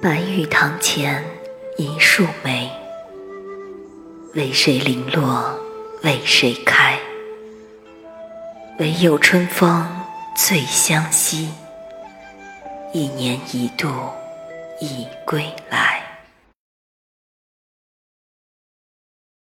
[0.00, 1.24] 白玉堂前
[1.76, 2.70] 一树梅
[4.34, 5.58] 为谁零落
[6.04, 6.96] 为谁开？
[8.78, 9.84] 唯有春风
[10.36, 11.50] 最相惜
[12.92, 13.88] 一年一度
[14.80, 15.97] 已归来。